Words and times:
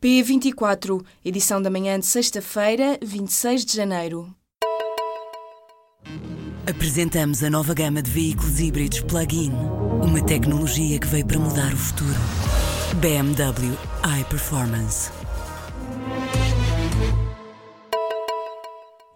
P24, 0.00 1.04
edição 1.24 1.60
da 1.60 1.68
manhã 1.68 1.98
de 1.98 2.06
sexta-feira, 2.06 2.98
26 3.02 3.64
de 3.64 3.76
janeiro. 3.76 4.32
Apresentamos 6.68 7.42
a 7.42 7.50
nova 7.50 7.74
gama 7.74 8.00
de 8.00 8.10
veículos 8.10 8.60
híbridos 8.60 9.00
plug-in. 9.00 9.50
Uma 10.00 10.24
tecnologia 10.24 11.00
que 11.00 11.06
veio 11.06 11.26
para 11.26 11.38
mudar 11.38 11.72
o 11.72 11.76
futuro. 11.76 12.14
BMW 13.00 13.76
iPerformance. 14.20 15.17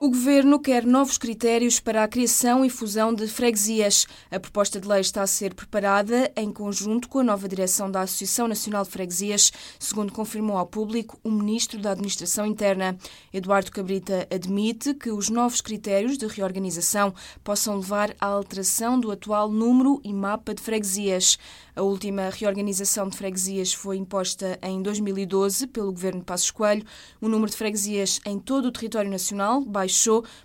O 0.03 0.09
Governo 0.09 0.59
quer 0.59 0.85
novos 0.85 1.17
critérios 1.17 1.79
para 1.79 2.03
a 2.03 2.09
criação 2.09 2.65
e 2.65 2.69
fusão 2.69 3.15
de 3.15 3.29
freguesias. 3.29 4.05
A 4.33 4.41
proposta 4.41 4.81
de 4.81 4.89
lei 4.89 5.01
está 5.01 5.23
a 5.23 5.29
ser 5.29 5.55
preparada 5.55 6.29
em 6.35 6.51
conjunto 6.53 7.09
com 7.09 7.21
a 7.21 7.23
nova 7.23 7.49
direção 7.49 7.89
da 7.89 8.01
Associação 8.01 8.49
Nacional 8.49 8.83
de 8.83 8.91
Freguesias, 8.91 9.53
segundo 9.79 10.13
confirmou 10.13 10.57
ao 10.57 10.67
público 10.67 11.21
o 11.23 11.31
Ministro 11.31 11.79
da 11.79 11.93
Administração 11.93 12.45
Interna. 12.45 12.99
Eduardo 13.33 13.71
Cabrita 13.71 14.27
admite 14.29 14.93
que 14.93 15.09
os 15.09 15.31
novos 15.31 15.61
critérios 15.61 16.19
de 16.19 16.27
reorganização 16.27 17.15
possam 17.45 17.77
levar 17.77 18.13
à 18.21 18.27
alteração 18.27 18.99
do 18.99 19.13
atual 19.13 19.53
número 19.53 20.01
e 20.03 20.13
mapa 20.13 20.53
de 20.53 20.63
freguesias. 20.63 21.39
A 21.77 21.83
última 21.83 22.29
reorganização 22.29 23.09
de 23.09 23.17
freguesias 23.17 23.73
foi 23.73 23.99
imposta 23.99 24.59
em 24.63 24.83
2012 24.83 25.69
pelo 25.69 25.93
Governo 25.93 26.21
de 26.21 26.27
Passos 26.27 26.51
Coelho. 26.51 26.85
O 27.21 27.29
número 27.29 27.51
de 27.51 27.57
freguesias 27.57 28.21
em 28.27 28.39
todo 28.41 28.67
o 28.67 28.73
território 28.73 29.09
nacional 29.09 29.61
baixou 29.65 29.92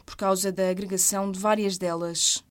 por 0.05 0.15
causa 0.15 0.51
da 0.51 0.69
agregação 0.69 1.31
de 1.31 1.39
várias 1.39 1.77
delas. 1.77 2.43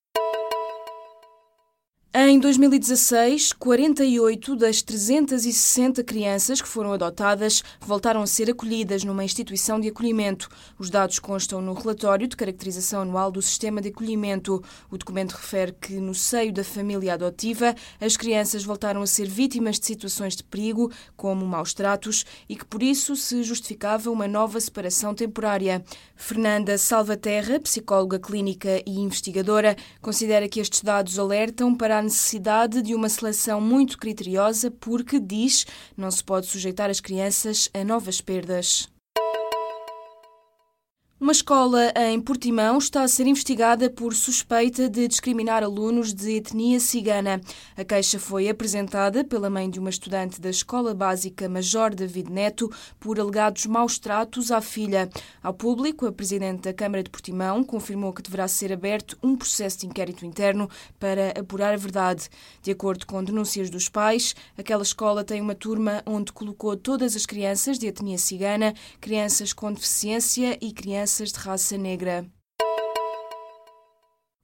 Em 2.18 2.38
2016, 2.38 3.52
48 3.52 4.56
das 4.56 4.80
360 4.80 6.02
crianças 6.02 6.62
que 6.62 6.66
foram 6.66 6.94
adotadas 6.94 7.62
voltaram 7.78 8.22
a 8.22 8.26
ser 8.26 8.50
acolhidas 8.50 9.04
numa 9.04 9.22
instituição 9.22 9.78
de 9.78 9.88
acolhimento. 9.88 10.48
Os 10.78 10.88
dados 10.88 11.18
constam 11.18 11.60
no 11.60 11.74
relatório 11.74 12.26
de 12.26 12.34
caracterização 12.34 13.02
anual 13.02 13.30
do 13.30 13.42
Sistema 13.42 13.82
de 13.82 13.90
Acolhimento. 13.90 14.64
O 14.90 14.96
documento 14.96 15.32
refere 15.32 15.72
que, 15.78 15.92
no 16.00 16.14
seio 16.14 16.54
da 16.54 16.64
família 16.64 17.12
adotiva, 17.12 17.74
as 18.00 18.16
crianças 18.16 18.64
voltaram 18.64 19.02
a 19.02 19.06
ser 19.06 19.28
vítimas 19.28 19.78
de 19.78 19.84
situações 19.84 20.34
de 20.34 20.42
perigo, 20.42 20.90
como 21.18 21.44
maus 21.44 21.74
tratos, 21.74 22.24
e 22.48 22.56
que 22.56 22.64
por 22.64 22.82
isso 22.82 23.14
se 23.14 23.42
justificava 23.42 24.10
uma 24.10 24.26
nova 24.26 24.58
separação 24.58 25.14
temporária. 25.14 25.84
Fernanda 26.14 26.78
Salvaterra, 26.78 27.60
psicóloga 27.60 28.18
clínica 28.18 28.80
e 28.86 29.00
investigadora, 29.00 29.76
considera 30.00 30.48
que 30.48 30.60
estes 30.60 30.80
dados 30.80 31.18
alertam 31.18 31.74
para 31.74 31.98
a 31.98 32.05
necessidade 32.06 32.80
de 32.80 32.94
uma 32.94 33.08
seleção 33.08 33.60
muito 33.60 33.98
criteriosa 33.98 34.70
porque, 34.70 35.20
diz, 35.20 35.66
não 35.96 36.10
se 36.10 36.24
pode 36.24 36.46
sujeitar 36.46 36.88
as 36.88 37.00
crianças 37.00 37.68
a 37.74 37.84
novas 37.84 38.20
perdas. 38.20 38.88
Uma 41.18 41.32
escola 41.32 41.94
em 41.96 42.20
Portimão 42.20 42.76
está 42.76 43.02
a 43.02 43.08
ser 43.08 43.26
investigada 43.26 43.88
por 43.88 44.12
suspeita 44.12 44.86
de 44.86 45.08
discriminar 45.08 45.62
alunos 45.64 46.12
de 46.12 46.32
etnia 46.32 46.78
cigana. 46.78 47.40
A 47.74 47.82
queixa 47.82 48.18
foi 48.18 48.50
apresentada 48.50 49.24
pela 49.24 49.48
mãe 49.48 49.70
de 49.70 49.80
uma 49.80 49.88
estudante 49.88 50.38
da 50.38 50.50
Escola 50.50 50.92
Básica 50.92 51.48
Major 51.48 51.94
David 51.94 52.30
Neto 52.30 52.70
por 53.00 53.18
alegados 53.18 53.64
maus 53.64 53.98
tratos 53.98 54.50
à 54.50 54.60
filha. 54.60 55.08
Ao 55.42 55.54
público, 55.54 56.04
a 56.04 56.12
presidente 56.12 56.64
da 56.64 56.74
Câmara 56.74 57.02
de 57.02 57.08
Portimão 57.08 57.64
confirmou 57.64 58.12
que 58.12 58.20
deverá 58.20 58.46
ser 58.46 58.70
aberto 58.70 59.16
um 59.22 59.36
processo 59.36 59.78
de 59.78 59.86
inquérito 59.86 60.26
interno 60.26 60.68
para 61.00 61.30
apurar 61.30 61.72
a 61.72 61.78
verdade. 61.78 62.28
De 62.60 62.70
acordo 62.70 63.06
com 63.06 63.24
denúncias 63.24 63.70
dos 63.70 63.88
pais, 63.88 64.36
aquela 64.58 64.82
escola 64.82 65.24
tem 65.24 65.40
uma 65.40 65.54
turma 65.54 66.02
onde 66.04 66.30
colocou 66.30 66.76
todas 66.76 67.16
as 67.16 67.24
crianças 67.24 67.78
de 67.78 67.86
etnia 67.86 68.18
cigana, 68.18 68.74
crianças 69.00 69.54
com 69.54 69.72
deficiência 69.72 70.58
e 70.60 70.72
crianças 70.72 71.05
crianças 71.06 71.30
de 71.30 71.38
raça 71.38 71.78
negra. 71.78 72.26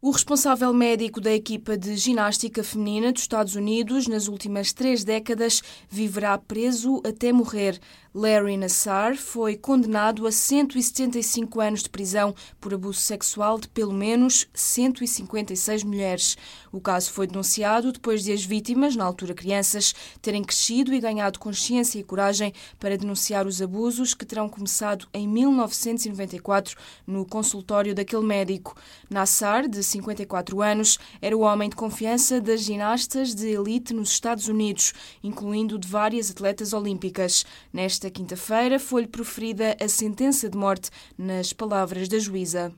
O 0.05 0.11
responsável 0.11 0.75
médico 0.75 1.21
da 1.21 1.33
equipa 1.33 1.79
de 1.79 1.97
ginástica 1.97 2.65
feminina 2.65 3.13
dos 3.13 3.23
Estados 3.23 3.55
Unidos 3.55 4.09
nas 4.09 4.27
últimas 4.27 4.73
três 4.73 5.05
décadas 5.05 5.63
viverá 5.89 6.37
preso 6.37 7.01
até 7.07 7.33
morrer. 7.33 7.79
Larry 8.15 8.59
Nassar 8.59 9.17
foi 9.17 9.57
condenado 9.57 10.27
a 10.27 10.33
175 10.33 11.61
anos 11.61 11.83
de 11.83 11.89
prisão 11.89 12.35
por 12.61 12.75
abuso 12.75 13.01
sexual 13.01 13.59
de 13.59 13.69
pelo 13.69 13.93
menos 13.93 14.47
156 14.53 15.83
mulheres. 15.83 16.37
O 16.71 16.79
caso 16.79 17.11
foi 17.11 17.27
denunciado 17.27 17.91
depois 17.91 18.23
de 18.23 18.33
as 18.33 18.45
vítimas, 18.45 18.95
na 18.95 19.05
altura 19.05 19.33
crianças, 19.33 19.95
terem 20.21 20.45
crescido 20.45 20.93
e 20.93 21.01
ganhado 21.01 21.39
consciência 21.39 21.99
e 21.99 22.05
coragem 22.05 22.53
para 22.79 22.99
denunciar 22.99 23.47
os 23.47 23.63
abusos 23.63 24.13
que 24.13 24.27
terão 24.27 24.47
começado 24.47 25.07
em 25.15 25.27
1994 25.27 26.77
no 27.07 27.25
consultório 27.25 27.95
daquele 27.95 28.27
médico. 28.27 28.77
Nassar, 29.09 29.67
de 29.67 29.83
54 29.93 30.61
anos, 30.61 30.99
era 31.21 31.37
o 31.37 31.41
homem 31.41 31.69
de 31.69 31.77
confiança 31.77 32.41
das 32.41 32.63
ginastas 32.63 33.35
de 33.35 33.49
elite 33.49 33.95
nos 33.95 34.11
Estados 34.11 34.49
Unidos, 34.49 34.93
incluindo 35.23 35.79
de 35.79 35.87
várias 35.87 36.31
atletas 36.31 36.73
olímpicas. 36.73 37.45
Nesta 37.73 38.11
quinta-feira 38.11 38.79
foi-lhe 38.79 39.09
proferida 39.09 39.77
a 39.81 39.89
sentença 39.89 40.49
de 40.49 40.57
morte, 40.57 40.91
nas 41.17 41.53
palavras 41.53 42.09
da 42.09 42.19
juíza. 42.19 42.73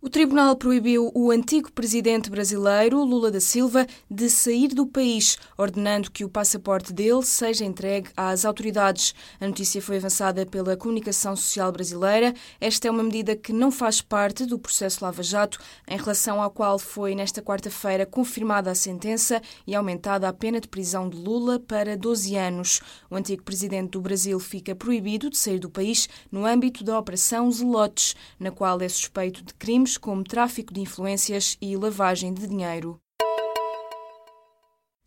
O 0.00 0.08
tribunal 0.08 0.54
proibiu 0.54 1.10
o 1.12 1.32
antigo 1.32 1.72
presidente 1.72 2.30
brasileiro, 2.30 3.02
Lula 3.02 3.32
da 3.32 3.40
Silva, 3.40 3.84
de 4.08 4.30
sair 4.30 4.68
do 4.68 4.86
país, 4.86 5.36
ordenando 5.56 6.12
que 6.12 6.24
o 6.24 6.28
passaporte 6.28 6.92
dele 6.92 7.24
seja 7.24 7.64
entregue 7.64 8.08
às 8.16 8.44
autoridades. 8.44 9.12
A 9.40 9.48
notícia 9.48 9.82
foi 9.82 9.96
avançada 9.96 10.46
pela 10.46 10.76
Comunicação 10.76 11.34
Social 11.34 11.72
Brasileira. 11.72 12.32
Esta 12.60 12.86
é 12.86 12.90
uma 12.92 13.02
medida 13.02 13.34
que 13.34 13.52
não 13.52 13.72
faz 13.72 14.00
parte 14.00 14.46
do 14.46 14.56
processo 14.56 15.02
Lava 15.04 15.20
Jato, 15.20 15.58
em 15.88 15.96
relação 15.96 16.40
ao 16.40 16.52
qual 16.52 16.78
foi, 16.78 17.16
nesta 17.16 17.42
quarta-feira, 17.42 18.06
confirmada 18.06 18.70
a 18.70 18.76
sentença 18.76 19.42
e 19.66 19.74
aumentada 19.74 20.28
a 20.28 20.32
pena 20.32 20.60
de 20.60 20.68
prisão 20.68 21.08
de 21.08 21.16
Lula 21.16 21.58
para 21.58 21.96
12 21.96 22.36
anos. 22.36 22.80
O 23.10 23.16
antigo 23.16 23.42
presidente 23.42 23.90
do 23.90 24.00
Brasil 24.00 24.38
fica 24.38 24.76
proibido 24.76 25.28
de 25.28 25.36
sair 25.36 25.58
do 25.58 25.68
país 25.68 26.08
no 26.30 26.46
âmbito 26.46 26.84
da 26.84 26.96
Operação 26.96 27.50
Zelotes, 27.50 28.14
na 28.38 28.52
qual 28.52 28.80
é 28.80 28.88
suspeito 28.88 29.42
de 29.42 29.52
crimes 29.54 29.87
crimes 29.88 29.96
como 29.96 30.22
tráfico 30.22 30.74
de 30.74 30.80
influências 30.80 31.56
e 31.62 31.74
lavagem 31.76 32.34
de 32.34 32.46
dinheiro. 32.46 33.00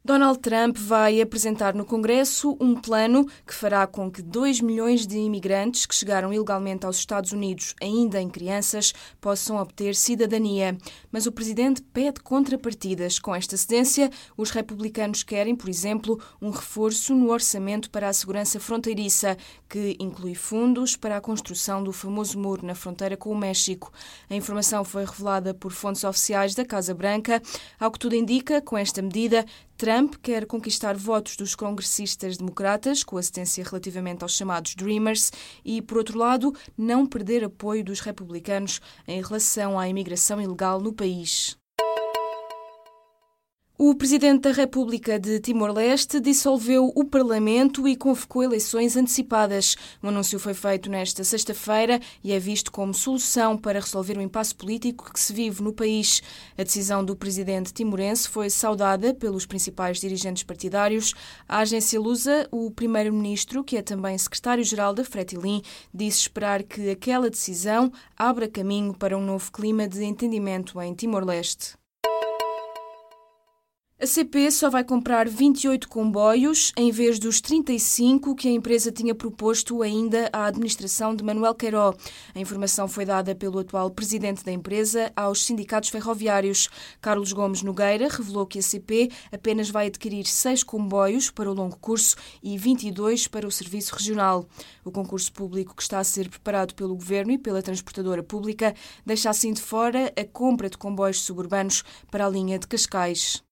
Donald 0.03 0.39
Trump 0.39 0.77
vai 0.79 1.21
apresentar 1.21 1.75
no 1.75 1.85
Congresso 1.85 2.57
um 2.59 2.73
plano 2.73 3.23
que 3.45 3.53
fará 3.53 3.85
com 3.85 4.09
que 4.09 4.23
2 4.23 4.59
milhões 4.59 5.05
de 5.05 5.15
imigrantes 5.15 5.85
que 5.85 5.93
chegaram 5.93 6.33
ilegalmente 6.33 6.87
aos 6.87 6.97
Estados 6.97 7.31
Unidos, 7.31 7.75
ainda 7.79 8.19
em 8.19 8.27
crianças, 8.27 8.93
possam 9.21 9.57
obter 9.57 9.93
cidadania. 9.93 10.75
Mas 11.11 11.27
o 11.27 11.31
presidente 11.31 11.83
pede 11.83 12.19
contrapartidas. 12.19 13.19
Com 13.19 13.35
esta 13.35 13.55
cedência, 13.55 14.09
os 14.35 14.49
republicanos 14.49 15.21
querem, 15.21 15.55
por 15.55 15.69
exemplo, 15.69 16.19
um 16.41 16.49
reforço 16.49 17.13
no 17.13 17.29
orçamento 17.29 17.91
para 17.91 18.09
a 18.09 18.13
segurança 18.13 18.59
fronteiriça, 18.59 19.37
que 19.69 19.95
inclui 19.99 20.33
fundos 20.33 20.95
para 20.95 21.17
a 21.17 21.21
construção 21.21 21.83
do 21.83 21.93
famoso 21.93 22.39
muro 22.39 22.65
na 22.65 22.73
fronteira 22.73 23.15
com 23.15 23.29
o 23.29 23.37
México. 23.37 23.93
A 24.27 24.35
informação 24.35 24.83
foi 24.83 25.05
revelada 25.05 25.53
por 25.53 25.71
fontes 25.71 26.03
oficiais 26.03 26.55
da 26.55 26.65
Casa 26.65 26.95
Branca. 26.95 27.39
Ao 27.79 27.91
que 27.91 27.99
tudo 27.99 28.15
indica, 28.15 28.63
com 28.63 28.75
esta 28.75 28.99
medida, 28.99 29.45
Trump 29.81 30.13
quer 30.21 30.45
conquistar 30.45 30.95
votos 30.95 31.35
dos 31.35 31.55
congressistas 31.55 32.37
democratas, 32.37 33.03
com 33.03 33.17
assistência 33.17 33.63
relativamente 33.63 34.21
aos 34.21 34.37
chamados 34.37 34.75
Dreamers, 34.75 35.31
e, 35.65 35.81
por 35.81 35.97
outro 35.97 36.19
lado, 36.19 36.53
não 36.77 37.03
perder 37.03 37.43
apoio 37.43 37.83
dos 37.83 37.99
republicanos 37.99 38.79
em 39.07 39.19
relação 39.23 39.79
à 39.79 39.89
imigração 39.89 40.39
ilegal 40.39 40.79
no 40.79 40.93
país. 40.93 41.57
O 43.83 43.95
presidente 43.95 44.41
da 44.41 44.51
República 44.51 45.19
de 45.19 45.39
Timor-Leste 45.39 46.19
dissolveu 46.19 46.91
o 46.95 47.03
Parlamento 47.03 47.87
e 47.87 47.95
convocou 47.95 48.43
eleições 48.43 48.95
antecipadas. 48.95 49.75
O 50.03 50.07
anúncio 50.07 50.37
foi 50.37 50.53
feito 50.53 50.87
nesta 50.87 51.23
sexta-feira 51.23 51.99
e 52.23 52.31
é 52.31 52.37
visto 52.37 52.71
como 52.71 52.93
solução 52.93 53.57
para 53.57 53.79
resolver 53.79 54.19
o 54.19 54.21
impasse 54.21 54.53
político 54.53 55.11
que 55.11 55.19
se 55.19 55.33
vive 55.33 55.63
no 55.63 55.73
país. 55.73 56.21
A 56.55 56.61
decisão 56.61 57.03
do 57.03 57.15
presidente 57.15 57.73
timorense 57.73 58.29
foi 58.29 58.51
saudada 58.51 59.15
pelos 59.15 59.47
principais 59.47 59.99
dirigentes 59.99 60.43
partidários. 60.43 61.15
A 61.49 61.57
agência 61.57 61.99
Lusa, 61.99 62.47
o 62.51 62.69
primeiro-ministro, 62.69 63.63
que 63.63 63.77
é 63.77 63.81
também 63.81 64.15
secretário-geral 64.15 64.93
da 64.93 65.03
Fretilin, 65.03 65.63
disse 65.91 66.19
esperar 66.19 66.61
que 66.61 66.91
aquela 66.91 67.31
decisão 67.31 67.91
abra 68.15 68.47
caminho 68.47 68.93
para 68.93 69.17
um 69.17 69.25
novo 69.25 69.51
clima 69.51 69.87
de 69.87 70.03
entendimento 70.03 70.79
em 70.79 70.93
Timor-Leste. 70.93 71.80
A 74.01 74.07
CP 74.07 74.49
só 74.49 74.67
vai 74.67 74.83
comprar 74.83 75.29
28 75.29 75.87
comboios 75.87 76.71
em 76.75 76.89
vez 76.89 77.19
dos 77.19 77.39
35 77.39 78.33
que 78.33 78.47
a 78.47 78.51
empresa 78.51 78.91
tinha 78.91 79.13
proposto 79.13 79.83
ainda 79.83 80.27
à 80.33 80.45
administração 80.45 81.15
de 81.15 81.23
Manuel 81.23 81.53
Queiró. 81.53 81.93
A 82.33 82.39
informação 82.39 82.87
foi 82.87 83.05
dada 83.05 83.35
pelo 83.35 83.59
atual 83.59 83.91
presidente 83.91 84.43
da 84.43 84.51
empresa 84.51 85.13
aos 85.15 85.45
sindicatos 85.45 85.89
ferroviários. 85.91 86.67
Carlos 86.99 87.31
Gomes 87.31 87.61
Nogueira 87.61 88.07
revelou 88.07 88.47
que 88.47 88.57
a 88.57 88.63
CP 88.63 89.11
apenas 89.31 89.69
vai 89.69 89.85
adquirir 89.85 90.25
seis 90.25 90.63
comboios 90.63 91.29
para 91.29 91.51
o 91.51 91.53
longo 91.53 91.77
curso 91.77 92.15
e 92.41 92.57
22 92.57 93.27
para 93.27 93.45
o 93.45 93.51
serviço 93.51 93.93
regional. 93.93 94.47
O 94.83 94.89
concurso 94.89 95.31
público 95.31 95.75
que 95.75 95.83
está 95.83 95.99
a 95.99 96.03
ser 96.03 96.27
preparado 96.27 96.73
pelo 96.73 96.95
governo 96.95 97.33
e 97.33 97.37
pela 97.37 97.61
transportadora 97.61 98.23
pública 98.23 98.73
deixa 99.05 99.29
assim 99.29 99.53
de 99.53 99.61
fora 99.61 100.11
a 100.17 100.25
compra 100.25 100.71
de 100.71 100.77
comboios 100.79 101.21
suburbanos 101.21 101.83
para 102.09 102.25
a 102.25 102.29
linha 102.29 102.57
de 102.57 102.65
Cascais. 102.65 103.43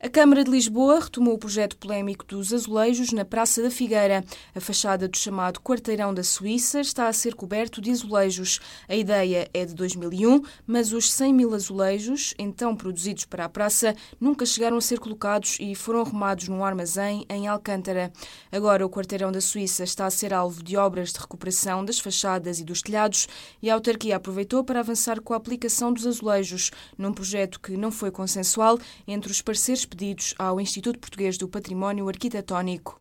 A 0.00 0.08
Câmara 0.08 0.44
de 0.44 0.50
Lisboa 0.52 1.00
retomou 1.00 1.34
o 1.34 1.38
projeto 1.38 1.76
polémico 1.76 2.24
dos 2.24 2.52
azulejos 2.54 3.10
na 3.10 3.24
Praça 3.24 3.60
da 3.60 3.68
Figueira. 3.68 4.24
A 4.54 4.60
fachada 4.60 5.08
do 5.08 5.16
chamado 5.16 5.58
Quarteirão 5.58 6.14
da 6.14 6.22
Suíça 6.22 6.80
está 6.80 7.08
a 7.08 7.12
ser 7.12 7.34
coberto 7.34 7.80
de 7.80 7.90
azulejos. 7.90 8.60
A 8.88 8.94
ideia 8.94 9.50
é 9.52 9.64
de 9.64 9.74
2001, 9.74 10.40
mas 10.64 10.92
os 10.92 11.10
100 11.10 11.34
mil 11.34 11.52
azulejos, 11.52 12.32
então 12.38 12.76
produzidos 12.76 13.24
para 13.24 13.46
a 13.46 13.48
praça, 13.48 13.92
nunca 14.20 14.46
chegaram 14.46 14.76
a 14.76 14.80
ser 14.80 15.00
colocados 15.00 15.56
e 15.58 15.74
foram 15.74 16.02
arrumados 16.02 16.46
num 16.46 16.64
armazém 16.64 17.26
em 17.28 17.48
Alcântara. 17.48 18.12
Agora, 18.52 18.86
o 18.86 18.90
Quarteirão 18.90 19.32
da 19.32 19.40
Suíça 19.40 19.82
está 19.82 20.06
a 20.06 20.10
ser 20.12 20.32
alvo 20.32 20.62
de 20.62 20.76
obras 20.76 21.12
de 21.12 21.18
recuperação 21.18 21.84
das 21.84 21.98
fachadas 21.98 22.60
e 22.60 22.64
dos 22.64 22.82
telhados 22.82 23.26
e 23.60 23.68
a 23.68 23.74
autarquia 23.74 24.14
aproveitou 24.14 24.62
para 24.62 24.78
avançar 24.78 25.20
com 25.20 25.34
a 25.34 25.36
aplicação 25.36 25.92
dos 25.92 26.06
azulejos, 26.06 26.70
num 26.96 27.12
projeto 27.12 27.58
que 27.58 27.76
não 27.76 27.90
foi 27.90 28.12
consensual 28.12 28.78
entre 29.04 29.32
os 29.32 29.42
parceiros 29.42 29.87
pedidos 29.88 30.34
ao 30.38 30.60
Instituto 30.60 30.98
Português 30.98 31.36
do 31.38 31.48
Património 31.48 32.08
Arquitetónico. 32.08 33.00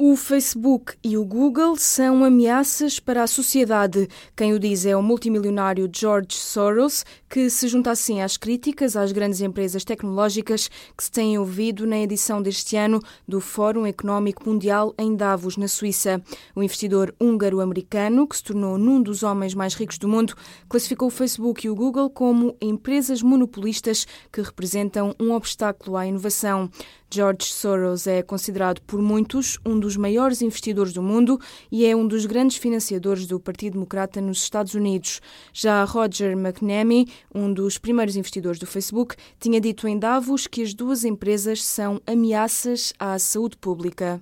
O 0.00 0.14
Facebook 0.14 0.94
e 1.02 1.18
o 1.18 1.24
Google 1.24 1.74
são 1.76 2.22
ameaças 2.22 3.00
para 3.00 3.24
a 3.24 3.26
sociedade. 3.26 4.08
Quem 4.36 4.52
o 4.52 4.58
diz 4.60 4.86
é 4.86 4.96
o 4.96 5.02
multimilionário 5.02 5.90
George 5.92 6.36
Soros, 6.36 7.04
que 7.28 7.50
se 7.50 7.66
junta 7.66 7.90
assim 7.90 8.22
às 8.22 8.36
críticas 8.36 8.94
às 8.94 9.10
grandes 9.10 9.40
empresas 9.40 9.84
tecnológicas 9.84 10.70
que 10.96 11.02
se 11.02 11.10
têm 11.10 11.36
ouvido 11.36 11.84
na 11.84 11.98
edição 11.98 12.40
deste 12.40 12.76
ano 12.76 13.02
do 13.26 13.40
Fórum 13.40 13.84
Económico 13.86 14.48
Mundial 14.48 14.94
em 14.96 15.16
Davos, 15.16 15.56
na 15.56 15.66
Suíça. 15.66 16.22
O 16.54 16.62
investidor 16.62 17.12
húngaro-americano, 17.20 18.28
que 18.28 18.36
se 18.36 18.44
tornou 18.44 18.78
num 18.78 19.02
dos 19.02 19.24
homens 19.24 19.52
mais 19.52 19.74
ricos 19.74 19.98
do 19.98 20.06
mundo, 20.06 20.36
classificou 20.68 21.08
o 21.08 21.10
Facebook 21.10 21.66
e 21.66 21.70
o 21.70 21.74
Google 21.74 22.08
como 22.08 22.56
empresas 22.62 23.20
monopolistas 23.20 24.06
que 24.32 24.42
representam 24.42 25.12
um 25.18 25.32
obstáculo 25.32 25.96
à 25.96 26.06
inovação. 26.06 26.70
George 27.10 27.44
Soros 27.44 28.06
é 28.06 28.22
considerado 28.22 28.82
por 28.82 29.00
muitos 29.00 29.58
um 29.64 29.78
dos 29.80 29.96
maiores 29.96 30.42
investidores 30.42 30.92
do 30.92 31.02
mundo 31.02 31.40
e 31.72 31.86
é 31.86 31.96
um 31.96 32.06
dos 32.06 32.26
grandes 32.26 32.58
financiadores 32.58 33.26
do 33.26 33.40
Partido 33.40 33.72
Democrata 33.74 34.20
nos 34.20 34.42
Estados 34.42 34.74
Unidos. 34.74 35.20
Já 35.52 35.82
Roger 35.84 36.32
McNamee, 36.36 37.08
um 37.34 37.52
dos 37.52 37.78
primeiros 37.78 38.14
investidores 38.14 38.58
do 38.58 38.66
Facebook, 38.66 39.16
tinha 39.40 39.60
dito 39.60 39.88
em 39.88 39.98
Davos 39.98 40.46
que 40.46 40.62
as 40.62 40.74
duas 40.74 41.04
empresas 41.04 41.64
são 41.64 42.00
ameaças 42.06 42.92
à 42.98 43.18
saúde 43.18 43.56
pública. 43.56 44.20